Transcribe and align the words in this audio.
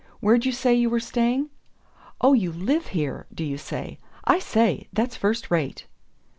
Where'd 0.19 0.45
you 0.47 0.51
say 0.51 0.73
you 0.73 0.89
were 0.89 0.99
staying? 0.99 1.51
Oh, 2.21 2.33
you 2.33 2.51
LIVE 2.51 2.87
here, 2.87 3.27
do 3.31 3.43
you? 3.43 3.59
I 4.23 4.39
say, 4.39 4.87
that's 4.91 5.15
first 5.15 5.51
rate!" 5.51 5.85